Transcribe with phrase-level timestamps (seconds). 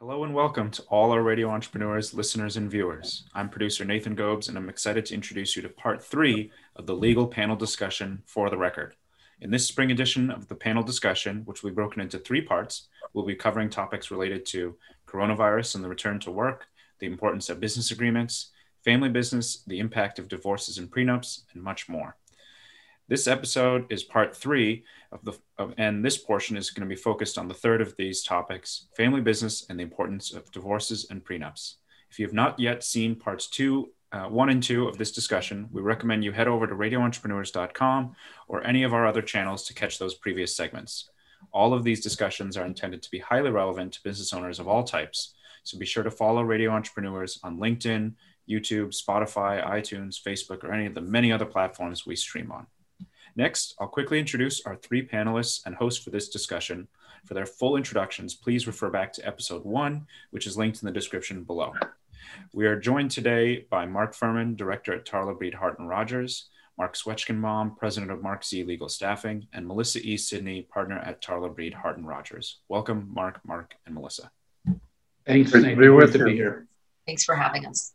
[0.00, 3.24] Hello and welcome to all our radio entrepreneurs, listeners, and viewers.
[3.34, 6.94] I'm producer Nathan Gobes, and I'm excited to introduce you to part three of the
[6.94, 8.94] legal panel discussion for the record.
[9.40, 12.86] In this spring edition of the panel discussion, which will be broken into three parts,
[13.12, 16.66] we'll be covering topics related to coronavirus and the return to work,
[17.00, 18.52] the importance of business agreements,
[18.84, 22.14] family business, the impact of divorces and prenups, and much more.
[23.08, 27.00] This episode is part three of the, of, and this portion is going to be
[27.00, 31.24] focused on the third of these topics family business and the importance of divorces and
[31.24, 31.76] prenups.
[32.10, 35.70] If you have not yet seen parts two, uh, one and two of this discussion,
[35.72, 38.14] we recommend you head over to radioentrepreneurs.com
[38.46, 41.08] or any of our other channels to catch those previous segments.
[41.50, 44.82] All of these discussions are intended to be highly relevant to business owners of all
[44.82, 45.32] types.
[45.62, 48.12] So be sure to follow Radio Entrepreneurs on LinkedIn,
[48.46, 52.66] YouTube, Spotify, iTunes, Facebook, or any of the many other platforms we stream on.
[53.38, 56.88] Next, I'll quickly introduce our three panelists and hosts for this discussion.
[57.24, 60.92] For their full introductions, please refer back to episode one, which is linked in the
[60.92, 61.72] description below.
[62.52, 66.96] We are joined today by Mark Furman, Director at Tarlow Breed Hart and Rodgers, Marc
[66.96, 70.16] Zwetchkenbaum, President of Marc Z Legal Staffing, and Melissa E.
[70.16, 72.58] Sydney, Partner at Tarlow Breed Hart and Rodgers.
[72.68, 74.32] Welcome, Mark, Mark, and Melissa.
[75.24, 76.66] Thanks, Great to be here.
[77.06, 77.92] Thanks for having us.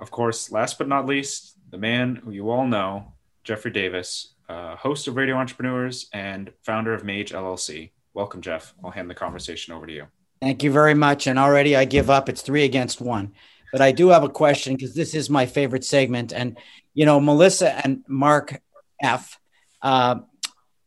[0.00, 3.12] Of course, last but not least, the man who you all know,
[3.44, 7.90] Jeffrey Davis, uh, host of Radio Entrepreneurs and founder of Mage LLC.
[8.12, 8.74] Welcome, Jeff.
[8.84, 10.06] I'll hand the conversation over to you.
[10.42, 11.26] Thank you very much.
[11.26, 12.28] And already I give up.
[12.28, 13.32] It's three against one.
[13.72, 16.32] But I do have a question because this is my favorite segment.
[16.32, 16.58] And,
[16.92, 18.60] you know, Melissa and Mark
[19.02, 19.40] F.
[19.80, 20.16] Uh,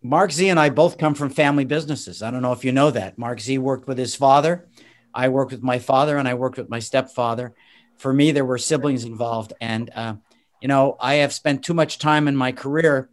[0.03, 2.21] Mark Z and I both come from family businesses.
[2.21, 3.17] I don't know if you know that.
[3.17, 4.67] Mark Z worked with his father.
[5.11, 7.55] I worked with my father and I worked with my stepfather.
[7.97, 9.53] For me, there were siblings involved.
[9.59, 10.15] And, uh,
[10.61, 13.09] you know, I have spent too much time in my career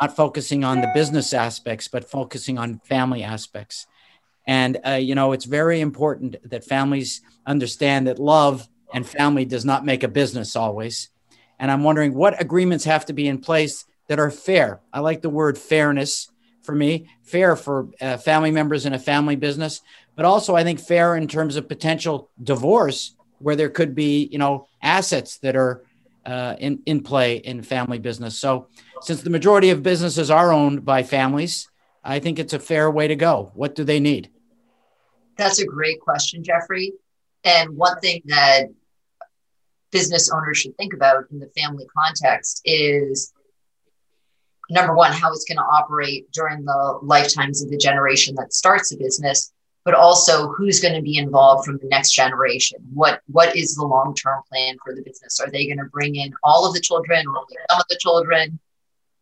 [0.00, 3.86] not focusing on the business aspects, but focusing on family aspects.
[4.46, 9.64] And, uh, you know, it's very important that families understand that love and family does
[9.64, 11.10] not make a business always.
[11.58, 14.80] And I'm wondering what agreements have to be in place that are fair.
[14.92, 16.30] I like the word fairness
[16.62, 19.80] for me, fair for uh, family members in a family business,
[20.16, 24.38] but also I think fair in terms of potential divorce where there could be, you
[24.38, 25.82] know, assets that are
[26.28, 28.38] uh, in, in play in family business.
[28.38, 28.68] So
[29.00, 31.68] since the majority of businesses are owned by families,
[32.04, 33.50] I think it's a fair way to go.
[33.54, 34.30] What do they need?
[35.38, 36.92] That's a great question, Jeffrey.
[37.44, 38.64] And one thing that
[39.90, 43.32] business owners should think about in the family context is
[44.68, 48.90] number one, how it's going to operate during the lifetimes of the generation that starts
[48.90, 49.50] the business,
[49.88, 52.78] but also who's going to be involved from the next generation.
[52.92, 55.40] What what is the long term plan for the business?
[55.40, 58.60] Are they going to bring in all of the children or some of the children?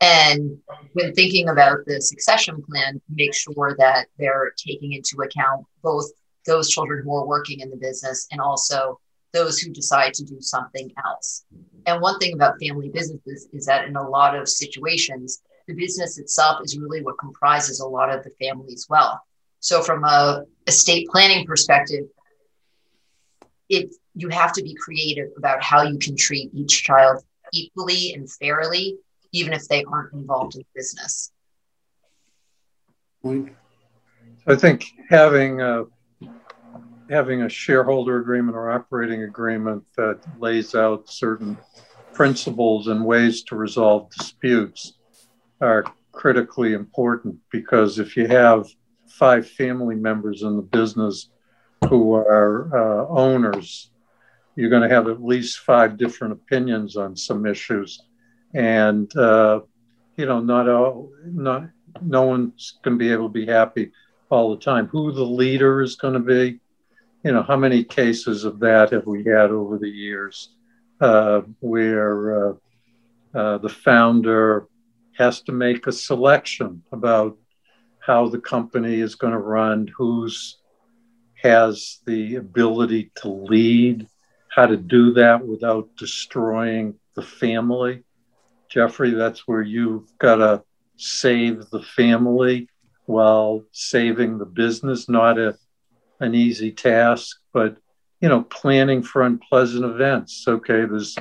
[0.01, 0.59] And
[0.95, 6.07] when thinking about the succession plan, make sure that they're taking into account both
[6.47, 8.99] those children who are working in the business and also
[9.33, 11.45] those who decide to do something else.
[11.87, 16.19] And one thing about family businesses is that in a lot of situations, the business
[16.19, 19.21] itself is really what comprises a lot of the family's wealth.
[19.61, 22.05] So, from a estate planning perspective,
[23.69, 27.23] it you have to be creative about how you can treat each child
[27.53, 28.97] equally and fairly
[29.33, 31.31] even if they aren't involved in business.
[34.47, 35.85] I think having a,
[37.11, 41.59] having a shareholder agreement or operating agreement that lays out certain
[42.13, 44.95] principles and ways to resolve disputes
[45.61, 48.67] are critically important because if you have
[49.19, 51.31] five family members in the business
[51.89, 53.91] who are uh, owners,
[54.57, 58.03] you're going to have at least five different opinions on some issues.
[58.55, 59.61] And uh,
[60.17, 61.65] you know, not all, not
[62.03, 63.93] no one's going to be able to be happy
[64.31, 64.87] all the time.
[64.89, 66.61] Who the leader is going to be,
[67.23, 70.51] you know, how many cases of that have we had over the years,
[71.01, 72.53] uh, where uh,
[73.35, 74.67] uh the founder
[75.19, 77.37] has to make a selection about
[78.07, 80.59] how the company is going to run, who's
[81.43, 84.07] has the ability to lead,
[84.49, 88.05] how to do that without destroying the family.
[88.71, 90.63] Jeffrey, that's where you've got to
[90.97, 92.69] save the family
[93.07, 95.09] while saving the business.
[95.09, 95.57] Not a,
[96.21, 97.77] an easy task, but
[98.21, 100.45] you know, planning for unpleasant events.
[100.47, 101.17] Okay, there's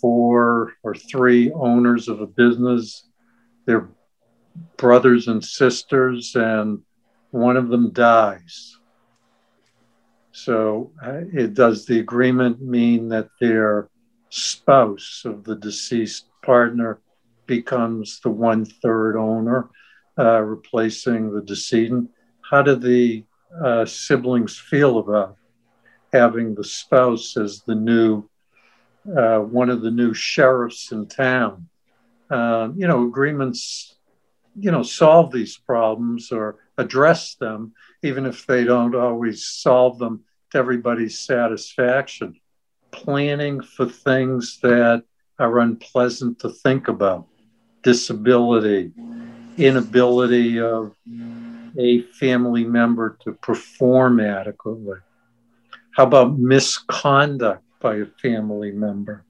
[0.00, 3.08] four or three owners of a business.
[3.64, 3.88] They're
[4.76, 6.80] brothers and sisters, and
[7.30, 8.76] one of them dies.
[10.32, 13.88] So, uh, it does the agreement mean that their
[14.28, 17.00] spouse of the deceased partner
[17.46, 19.70] becomes the one third owner,
[20.18, 22.10] uh, replacing the decedent.
[22.48, 23.24] How do the
[23.64, 25.36] uh, siblings feel about
[26.12, 28.28] having the spouse as the new
[29.16, 31.68] uh, one of the new sheriffs in town.
[32.30, 33.95] Uh, you know, agreements,
[34.58, 37.72] you know, solve these problems or address them,
[38.02, 42.34] even if they don't always solve them to everybody's satisfaction.
[42.90, 45.02] Planning for things that
[45.38, 47.26] are unpleasant to think about,
[47.82, 48.92] disability,
[49.58, 50.94] inability of
[51.78, 54.98] a family member to perform adequately.
[55.94, 59.24] How about misconduct by a family member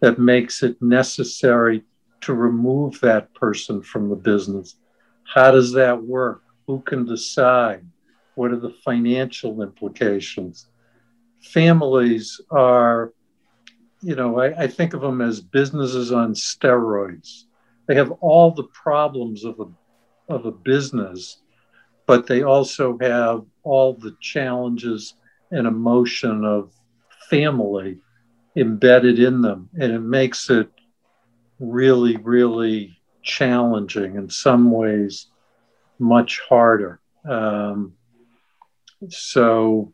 [0.00, 1.84] that makes it necessary
[2.22, 4.76] to remove that person from the business?
[5.24, 6.42] How does that work?
[6.66, 7.84] Who can decide?
[8.34, 10.68] What are the financial implications?
[11.40, 13.12] Families are,
[14.00, 17.44] you know, I, I think of them as businesses on steroids.
[17.86, 21.40] They have all the problems of a, of a business,
[22.06, 25.14] but they also have all the challenges
[25.50, 26.72] and emotion of
[27.30, 27.98] family
[28.56, 29.68] embedded in them.
[29.80, 30.68] And it makes it
[31.58, 35.26] really, really challenging in some ways,
[35.98, 37.00] much harder.
[37.28, 37.94] Um,
[39.08, 39.92] so,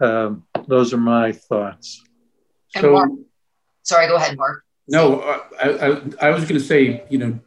[0.00, 2.02] um, those are my thoughts.
[2.74, 3.10] And so, Mark,
[3.82, 4.64] sorry, go ahead, Mark.
[4.88, 5.20] No,
[5.60, 7.38] I, I, I was going to say, you know,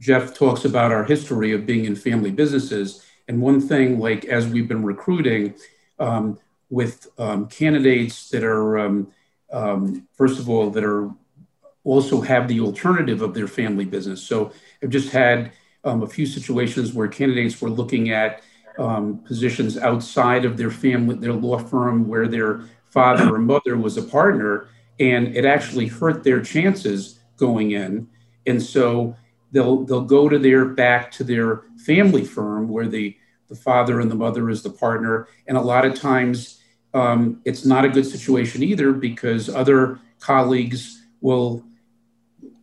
[0.00, 3.04] Jeff talks about our history of being in family businesses.
[3.26, 5.54] And one thing, like as we've been recruiting,
[5.98, 6.38] um,
[6.70, 9.08] with um, candidates that are, um,
[9.52, 11.10] um, first of all, that are
[11.84, 14.22] also have the alternative of their family business.
[14.22, 14.52] So
[14.82, 15.52] I've just had
[15.84, 18.42] um, a few situations where candidates were looking at
[18.78, 23.96] um, positions outside of their family, their law firm, where their father or mother was
[23.96, 24.68] a partner,
[25.00, 28.08] and it actually hurt their chances going in.
[28.46, 29.16] And so
[29.52, 33.16] they'll they'll go to their back to their family firm where the
[33.48, 36.60] the father and the mother is the partner, and a lot of times
[36.94, 41.64] um, it's not a good situation either because other colleagues will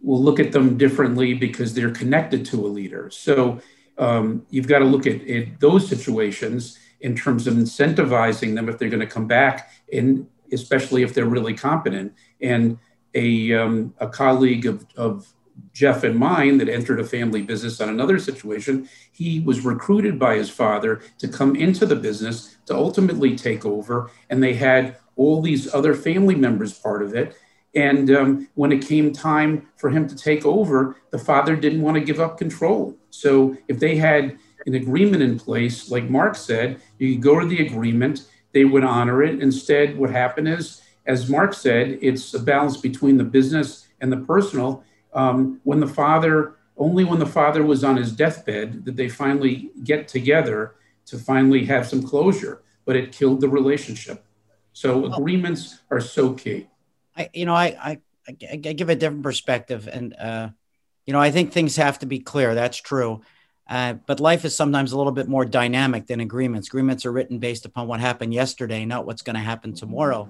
[0.02, 3.10] will look at them differently because they're connected to a leader.
[3.10, 3.60] So
[3.98, 8.78] um, you've got to look at, at, those situations in terms of incentivizing them if
[8.78, 12.14] they're going to come back, and especially if they're really competent.
[12.40, 12.78] And
[13.16, 15.34] a, um, a colleague of, of
[15.74, 18.90] Jeff and mine that entered a family business on another situation.
[19.12, 24.12] He was recruited by his father to come into the business to ultimately take over,
[24.30, 27.36] and they had all these other family members part of it.
[27.76, 31.96] And um, when it came time for him to take over, the father didn't want
[31.96, 32.96] to give up control.
[33.10, 37.46] So if they had an agreement in place, like Mark said, you could go to
[37.46, 39.42] the agreement, they would honor it.
[39.42, 44.18] Instead, what happened is, as Mark said, it's a balance between the business and the
[44.18, 44.84] personal
[45.14, 49.72] um, when the father, only when the father was on his deathbed did they finally
[49.84, 50.76] get together
[51.06, 54.26] to finally have some closure, but it killed the relationship.
[54.74, 56.68] So agreements are so key.
[57.18, 60.50] I, you know, I, I, I give a different perspective, and uh,
[61.06, 62.56] you know, I think things have to be clear.
[62.56, 63.22] That's true.
[63.68, 66.68] Uh, but life is sometimes a little bit more dynamic than agreements.
[66.68, 70.30] Agreements are written based upon what happened yesterday, not what's going to happen tomorrow.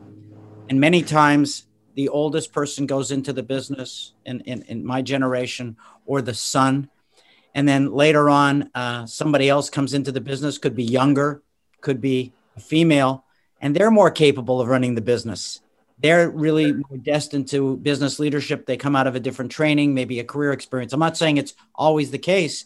[0.70, 5.78] And many times the oldest person goes into the business in, in, in my generation
[6.06, 6.90] or the son.
[7.54, 11.42] And then later on, uh, somebody else comes into the business, could be younger,
[11.82, 13.26] could be a female,
[13.62, 15.62] and they're more capable of running the business.
[15.98, 16.74] They're really
[17.04, 18.66] destined to business leadership.
[18.66, 20.92] They come out of a different training, maybe a career experience.
[20.92, 22.66] I'm not saying it's always the case,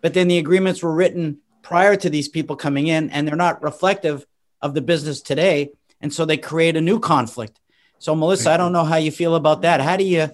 [0.00, 3.62] but then the agreements were written prior to these people coming in, and they're not
[3.62, 4.24] reflective
[4.60, 5.72] of the business today.
[6.00, 7.60] And so they create a new conflict
[8.02, 9.80] so, Melissa, I don't know how you feel about that.
[9.80, 10.28] How do you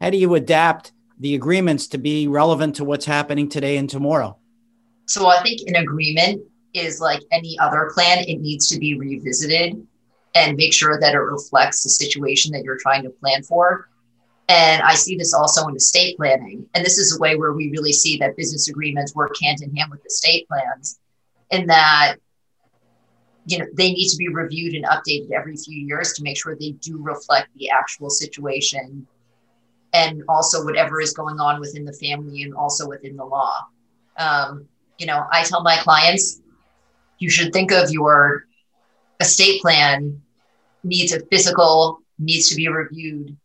[0.00, 4.38] how do you adapt the agreements to be relevant to what's happening today and tomorrow?
[5.04, 6.40] So, I think an agreement
[6.72, 9.86] is like any other plan; it needs to be revisited
[10.34, 13.88] and make sure that it reflects the situation that you're trying to plan for.
[14.48, 16.66] And I see this also in estate planning.
[16.74, 19.74] And this is a way where we really see that business agreements work hand in
[19.74, 20.98] hand with estate plans,
[21.50, 22.16] in that
[23.46, 26.56] you know they need to be reviewed and updated every few years to make sure
[26.56, 29.06] they do reflect the actual situation
[29.92, 33.66] and also whatever is going on within the family and also within the law
[34.18, 34.66] um,
[34.98, 36.40] you know i tell my clients
[37.18, 38.46] you should think of your
[39.22, 40.20] estate plan
[40.84, 43.36] needs a physical needs to be reviewed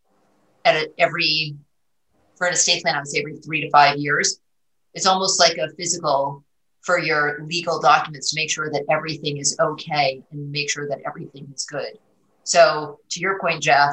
[0.66, 1.56] at a, every
[2.36, 4.40] for an estate plan i would say every three to five years
[4.94, 6.44] it's almost like a physical
[6.88, 11.00] for your legal documents to make sure that everything is okay and make sure that
[11.06, 12.00] everything is good.
[12.46, 13.92] So, to your point, Jeff,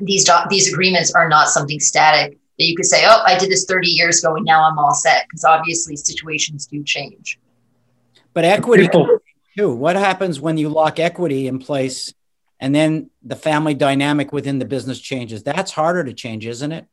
[0.00, 3.50] these doc- these agreements are not something static that you could say, "Oh, I did
[3.50, 7.40] this 30 years ago, and now I'm all set," because obviously situations do change.
[8.32, 9.18] But equity People-
[9.56, 9.72] too.
[9.72, 12.12] What happens when you lock equity in place
[12.60, 15.42] and then the family dynamic within the business changes?
[15.42, 16.86] That's harder to change, isn't it?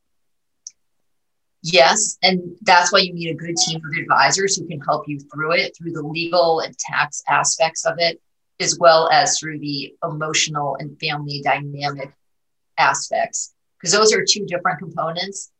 [1.61, 5.19] Yes, and that's why you need a good team of advisors who can help you
[5.19, 8.21] through it, through the legal and tax aspects of it,
[8.59, 12.13] as well as through the emotional and family dynamic
[12.77, 15.51] aspects, because those are two different components.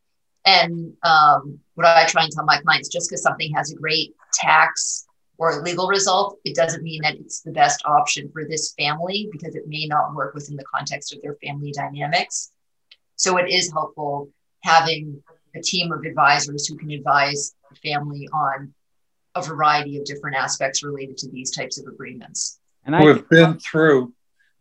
[0.44, 4.14] And um, what I try and tell my clients just because something has a great
[4.32, 5.05] tax
[5.38, 9.28] or a legal result, it doesn't mean that it's the best option for this family
[9.30, 12.52] because it may not work within the context of their family dynamics.
[13.16, 14.30] So it is helpful
[14.62, 15.22] having
[15.54, 18.72] a team of advisors who can advise the family on
[19.34, 22.58] a variety of different aspects related to these types of agreements.
[22.84, 24.12] And who I have been through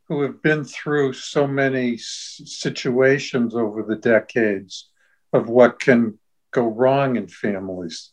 [0.08, 4.90] who have been through so many situations over the decades
[5.34, 6.20] of what can
[6.52, 8.12] go wrong in families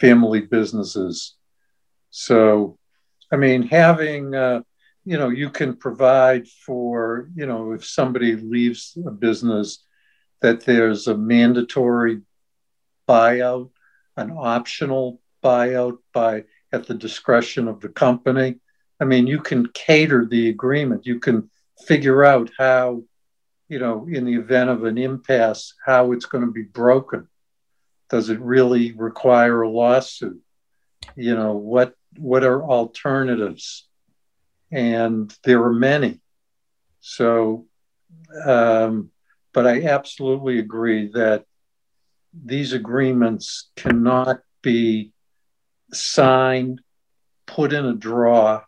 [0.00, 1.36] family businesses
[2.10, 2.78] so
[3.32, 4.60] i mean having uh,
[5.04, 9.84] you know you can provide for you know if somebody leaves a business
[10.40, 12.20] that there's a mandatory
[13.08, 13.70] buyout
[14.16, 18.60] an optional buyout by at the discretion of the company
[19.00, 21.06] I mean, you can cater the agreement.
[21.06, 21.50] You can
[21.86, 23.02] figure out how,
[23.68, 27.26] you know, in the event of an impasse, how it's going to be broken.
[28.10, 30.40] Does it really require a lawsuit?
[31.16, 33.88] You know, what what are alternatives?
[34.72, 36.20] And there are many.
[37.00, 37.66] So,
[38.44, 39.10] um,
[39.52, 41.44] but I absolutely agree that
[42.32, 45.12] these agreements cannot be
[45.92, 46.80] signed,
[47.46, 48.62] put in a draw,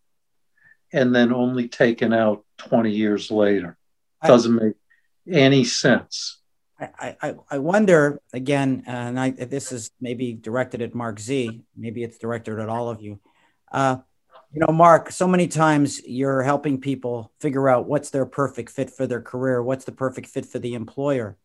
[0.93, 3.77] and then only taken out 20 years later.
[4.21, 4.75] I- Doesn't make
[5.29, 6.39] any sense.
[6.81, 11.63] I, I, I wonder again, and I, this is maybe directed at Mark Z.
[11.77, 13.21] Maybe it's directed at all of you.
[13.73, 13.97] Uh,
[14.53, 18.91] you know, Mark, so many times you're helping people figure out what's their perfect fit
[18.91, 21.39] for their career, what's the perfect fit for the employer.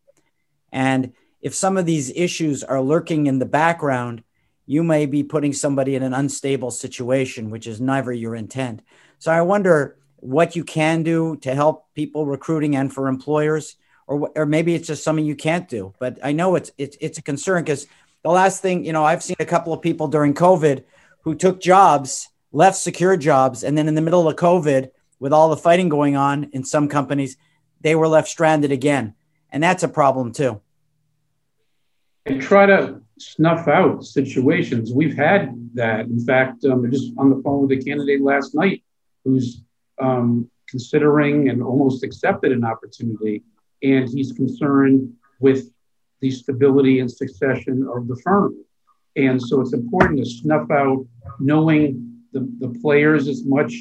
[0.70, 4.22] And if some of these issues are lurking in the background,
[4.66, 8.82] you may be putting somebody in an unstable situation, which is never your intent.
[9.18, 14.30] So I wonder what you can do to help people recruiting and for employers or
[14.34, 15.94] or maybe it's just something you can't do.
[15.98, 17.86] But I know it's it's it's a concern because
[18.24, 20.84] the last thing you know, I've seen a couple of people during COVID
[21.28, 24.88] who took jobs, left secure jobs, and then in the middle of COVID,
[25.20, 27.36] with all the fighting going on in some companies,
[27.82, 29.12] they were left stranded again,
[29.50, 30.58] and that's a problem too.
[32.24, 34.90] and try to snuff out situations.
[34.90, 36.06] We've had that.
[36.06, 38.82] In fact, um, just on the phone with a candidate last night
[39.26, 39.60] who's
[40.00, 43.42] um, considering and almost accepted an opportunity,
[43.82, 45.70] and he's concerned with
[46.20, 48.64] the stability and succession of the firm.
[49.18, 51.04] And so it's important to snuff out
[51.40, 53.74] knowing the, the players as much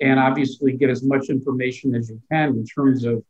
[0.00, 3.22] and obviously get as much information as you can in terms of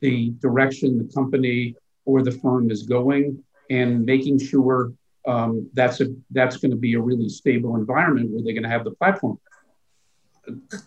[0.00, 4.92] the direction the company or the firm is going and making sure
[5.26, 8.68] um, that's a that's going to be a really stable environment where they're going to
[8.68, 9.40] have the platform.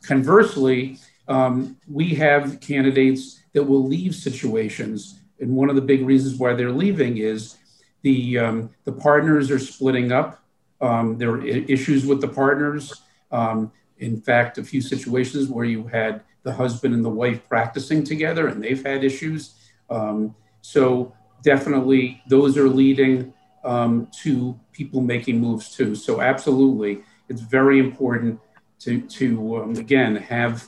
[0.04, 6.40] Conversely, um, we have candidates that will leave situations, and one of the big reasons
[6.40, 7.58] why they're leaving is
[8.02, 10.44] the um, the partners are splitting up.
[10.82, 13.02] Um, there are issues with the partners.
[13.32, 18.04] Um, in fact, a few situations where you had the husband and the wife practicing
[18.04, 19.56] together, and they've had issues.
[19.90, 21.14] Um, so
[21.44, 25.96] definitely, those are leading um, to people making moves too.
[25.96, 28.40] So absolutely, it's very important
[28.80, 30.68] to to um, again have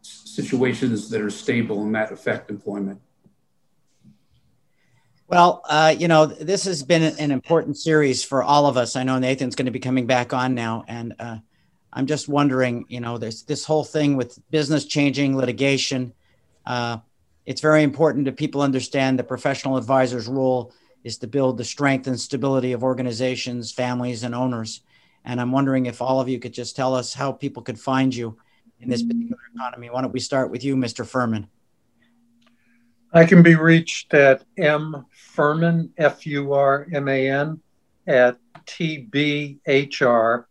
[0.00, 3.00] situations that are stable and that affect employment.
[5.28, 8.94] Well, uh, you know, this has been an important series for all of us.
[8.94, 11.38] I know Nathan's going to be coming back on now, and uh,
[11.92, 16.12] I'm just wondering, you know, there's this whole thing with business changing, litigation.
[16.64, 16.98] Uh,
[17.44, 22.06] it's very important that people understand the professional advisor's role is to build the strength
[22.06, 24.82] and stability of organizations, families, and owners.
[25.24, 28.14] And I'm wondering if all of you could just tell us how people could find
[28.14, 28.38] you
[28.78, 29.90] in this particular economy.
[29.90, 31.04] Why don't we start with you, Mr.
[31.04, 31.48] Furman?
[33.16, 37.62] I can be reached at M Furman, F U R M A N,
[38.06, 40.44] at tbhr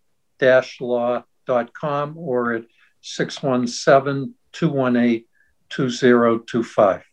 [0.81, 2.65] law.com or at
[3.01, 5.25] 617 218
[5.69, 7.03] 2025.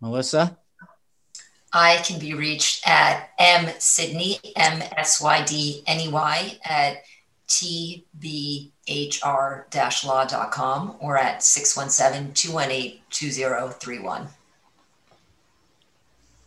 [0.00, 0.58] Melissa?
[1.72, 7.04] I can be reached at M Sydney, M S Y D N E Y, at
[7.48, 8.74] tbhr
[10.04, 14.28] law.com or at 617 218 2031.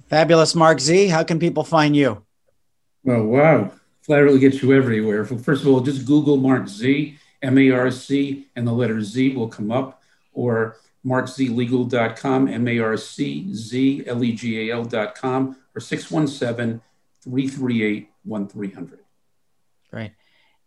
[0.09, 2.23] Fabulous Mark Z, how can people find you?
[3.03, 3.71] Well, wow!
[4.09, 5.23] flat will get you everywhere.
[5.23, 9.35] First of all, just Google Mark Z, M A R C, and the letter Z
[9.35, 10.01] will come up,
[10.33, 16.81] or marczlegal.com, M A R C Z L E G A L.com, or 617
[17.21, 18.99] 338 1300.
[19.91, 20.11] Great.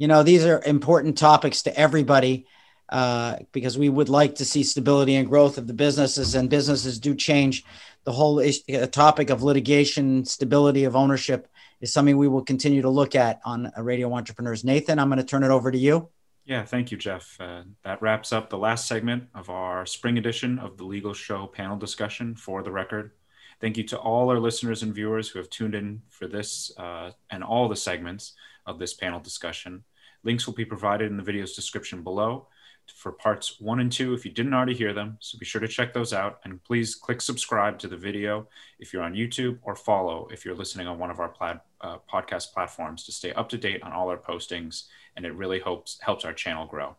[0.03, 2.47] You know, these are important topics to everybody.
[2.89, 6.99] Uh, because we would like to see stability and growth of the businesses, and businesses
[6.99, 7.65] do change.
[8.05, 11.49] The whole is- uh, topic of litigation, stability of ownership
[11.81, 14.63] is something we will continue to look at on Radio Entrepreneurs.
[14.63, 16.09] Nathan, I'm going to turn it over to you.
[16.45, 17.39] Yeah, thank you, Jeff.
[17.41, 21.47] Uh, that wraps up the last segment of our spring edition of the Legal Show
[21.47, 23.13] panel discussion for the record.
[23.61, 27.13] Thank you to all our listeners and viewers who have tuned in for this uh,
[27.31, 28.35] and all the segments
[28.67, 29.85] of this panel discussion.
[30.25, 32.47] Links will be provided in the video's description below
[32.95, 35.17] for parts one and two if you didn't already hear them.
[35.21, 36.41] So be sure to check those out.
[36.45, 38.49] And please click subscribe to the video
[38.79, 41.99] if you're on YouTube or follow if you're listening on one of our plat- uh,
[42.13, 44.85] podcast platforms to stay up to date on all our postings.
[45.17, 46.97] And it really helps, helps our channel grow.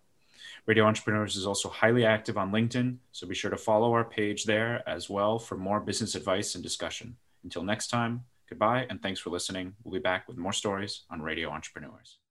[0.65, 2.97] Radio Entrepreneurs is also highly active on LinkedIn.
[3.11, 6.63] So be sure to follow our page there as well for more business advice and
[6.63, 7.17] discussion.
[7.43, 9.73] Until next time, goodbye and thanks for listening.
[9.83, 12.22] We'll be back with more stories on Radio Entrepreneurs.